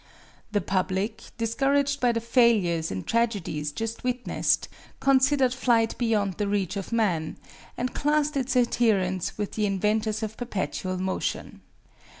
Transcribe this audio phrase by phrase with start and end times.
[0.51, 4.67] The public, discouraged by the failures and tragedies just witnessed,
[4.99, 7.37] considered flight beyond the reach of man,
[7.77, 11.61] and classed its adherents with the inventors of perpetual motion.